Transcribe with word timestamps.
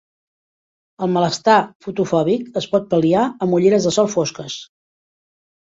El 1.07 1.11
malestar 1.17 1.59
fotofòbic 1.87 2.59
es 2.63 2.69
pot 2.73 2.91
pal·liar 2.95 3.27
amb 3.29 3.61
ulleres 3.61 3.91
de 3.91 3.95
sol 4.01 4.15
fosques. 4.19 4.59